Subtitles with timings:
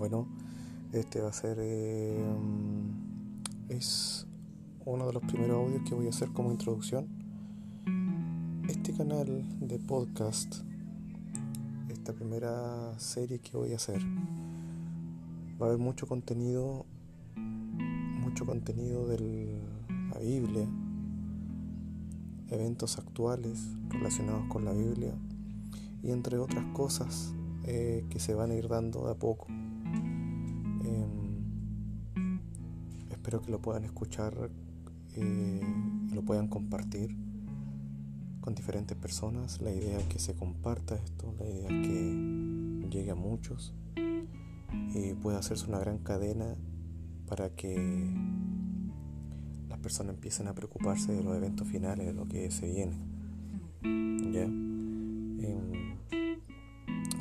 [0.00, 0.26] Bueno,
[0.94, 1.58] este va a ser...
[1.60, 2.24] Eh,
[3.68, 4.26] es
[4.86, 7.06] uno de los primeros audios que voy a hacer como introducción.
[8.66, 10.62] Este canal de podcast,
[11.90, 14.00] esta primera serie que voy a hacer,
[15.60, 16.86] va a haber mucho contenido,
[17.36, 19.60] mucho contenido de
[20.14, 20.66] la Biblia,
[22.48, 25.12] eventos actuales relacionados con la Biblia
[26.02, 29.46] y entre otras cosas eh, que se van a ir dando de a poco.
[30.84, 32.40] Em,
[33.10, 34.50] espero que lo puedan escuchar
[35.16, 35.60] eh,
[36.10, 37.16] y lo puedan compartir
[38.40, 39.60] con diferentes personas.
[39.60, 43.74] La idea es que se comparta esto, la idea es que llegue a muchos
[44.94, 46.56] y pueda hacerse una gran cadena
[47.28, 48.10] para que
[49.68, 52.96] las personas empiecen a preocuparse de los eventos finales, de lo que se viene.
[54.32, 54.42] ¿Ya?
[54.42, 55.96] Em,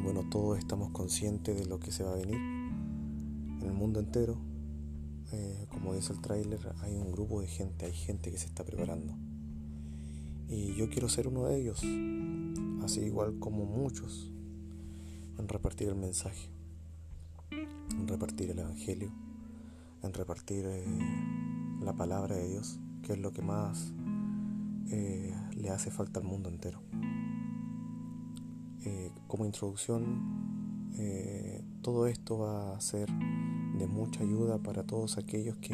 [0.04, 2.59] bueno, todos estamos conscientes de lo que se va a venir
[3.80, 4.38] mundo entero.
[5.32, 8.66] Eh, como dice el tráiler, hay un grupo de gente, hay gente que se está
[8.66, 9.16] preparando.
[10.50, 11.80] Y yo quiero ser uno de ellos,
[12.84, 14.32] así igual como muchos,
[15.38, 16.50] en repartir el mensaje,
[17.52, 19.12] en repartir el Evangelio,
[20.02, 20.86] en repartir eh,
[21.82, 23.94] la palabra de Dios, que es lo que más
[24.90, 26.82] eh, le hace falta al mundo entero.
[29.28, 30.90] Como introducción,
[31.84, 33.08] todo esto va a ser
[33.80, 35.74] de mucha ayuda para todos aquellos que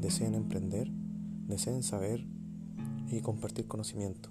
[0.00, 0.90] deseen emprender,
[1.46, 2.26] deseen saber
[3.10, 4.30] y compartir conocimiento.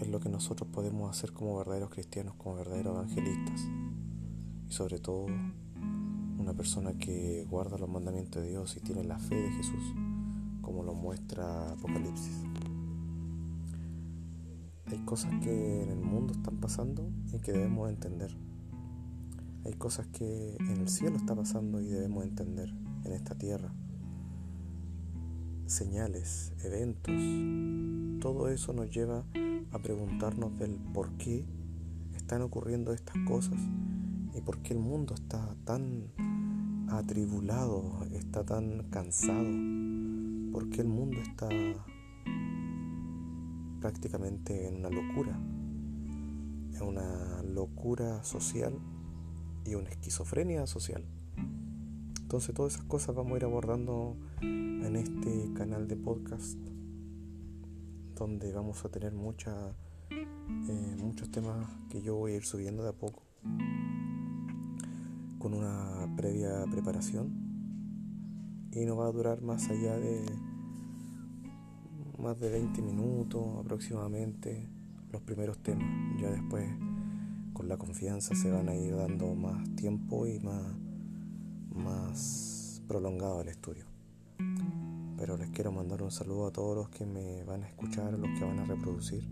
[0.00, 3.62] Es lo que nosotros podemos hacer como verdaderos cristianos, como verdaderos evangelistas.
[4.68, 5.26] Y sobre todo
[6.38, 9.94] una persona que guarda los mandamientos de Dios y tiene la fe de Jesús,
[10.60, 12.44] como lo muestra Apocalipsis.
[14.86, 18.36] Hay cosas que en el mundo están pasando y que debemos entender.
[19.64, 22.74] Hay cosas que en el cielo está pasando y debemos entender
[23.04, 23.72] en esta tierra.
[25.66, 27.14] Señales, eventos,
[28.20, 29.24] todo eso nos lleva
[29.70, 31.46] a preguntarnos del por qué
[32.16, 33.58] están ocurriendo estas cosas
[34.34, 36.08] y por qué el mundo está tan
[36.88, 39.48] atribulado, está tan cansado,
[40.50, 41.48] por qué el mundo está
[43.80, 45.36] prácticamente en una locura,
[46.74, 48.74] en una locura social
[49.64, 51.04] y una esquizofrenia social.
[52.20, 56.58] Entonces todas esas cosas vamos a ir abordando en este canal de podcast
[58.14, 62.92] donde vamos a tener eh, muchos temas que yo voy a ir subiendo de a
[62.92, 63.22] poco
[65.38, 67.32] con una previa preparación
[68.70, 70.24] y no va a durar más allá de
[72.18, 74.68] más de 20 minutos aproximadamente
[75.10, 75.86] los primeros temas.
[76.20, 76.64] Ya después
[77.62, 80.74] con la confianza se van a ir dando más tiempo y más,
[81.72, 83.84] más prolongado el estudio.
[85.16, 88.36] Pero les quiero mandar un saludo a todos los que me van a escuchar, los
[88.36, 89.28] que van a reproducir,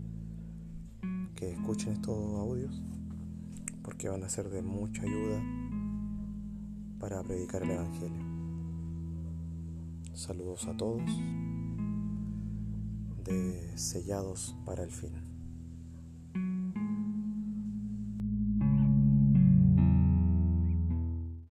[1.35, 2.81] que escuchen estos audios,
[3.83, 5.43] porque van a ser de mucha ayuda
[6.99, 8.25] para predicar el Evangelio.
[10.13, 11.03] Saludos a todos
[13.25, 15.31] de sellados para el fin.